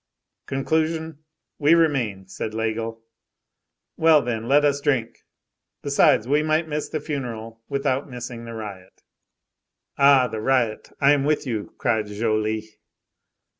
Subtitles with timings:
[0.47, 1.19] "Conclusion:
[1.59, 3.03] we remain," said Laigle.
[3.97, 5.19] "Well, then, let us drink.
[5.83, 9.03] Besides, we might miss the funeral without missing the riot."
[9.99, 10.27] "Ah!
[10.27, 12.79] the riot, I am with you!" cried Joly.